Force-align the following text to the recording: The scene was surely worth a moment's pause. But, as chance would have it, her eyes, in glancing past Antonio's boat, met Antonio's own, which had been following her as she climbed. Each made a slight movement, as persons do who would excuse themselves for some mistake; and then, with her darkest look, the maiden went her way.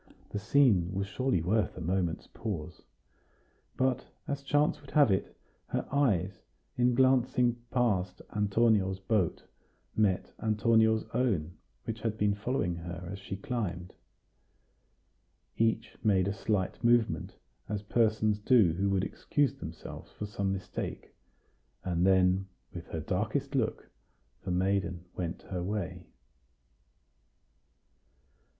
The 0.31 0.39
scene 0.39 0.91
was 0.95 1.05
surely 1.05 1.43
worth 1.43 1.77
a 1.77 1.79
moment's 1.79 2.25
pause. 2.25 2.81
But, 3.77 4.07
as 4.27 4.41
chance 4.41 4.81
would 4.81 4.89
have 4.89 5.11
it, 5.11 5.37
her 5.67 5.87
eyes, 5.91 6.41
in 6.75 6.95
glancing 6.95 7.57
past 7.69 8.19
Antonio's 8.35 8.99
boat, 8.99 9.43
met 9.95 10.33
Antonio's 10.41 11.03
own, 11.13 11.55
which 11.83 11.99
had 12.01 12.17
been 12.17 12.33
following 12.33 12.77
her 12.77 13.09
as 13.11 13.19
she 13.19 13.37
climbed. 13.37 13.93
Each 15.55 15.95
made 16.03 16.27
a 16.27 16.33
slight 16.33 16.83
movement, 16.83 17.35
as 17.69 17.83
persons 17.83 18.39
do 18.39 18.73
who 18.73 18.89
would 18.89 19.03
excuse 19.03 19.53
themselves 19.53 20.11
for 20.13 20.25
some 20.25 20.51
mistake; 20.51 21.13
and 21.83 22.07
then, 22.07 22.47
with 22.73 22.87
her 22.87 23.01
darkest 23.01 23.53
look, 23.53 23.87
the 24.45 24.49
maiden 24.49 25.05
went 25.15 25.43
her 25.43 25.61
way. 25.61 26.07